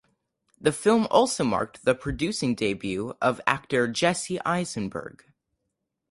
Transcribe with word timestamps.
The 0.59 0.71
film 0.71 1.05
also 1.11 1.43
marked 1.43 1.85
the 1.85 1.93
producing 1.93 2.55
debut 2.55 3.13
of 3.21 3.39
actor 3.45 3.87
Jesse 3.87 4.41
Eisenberg. 4.43 5.25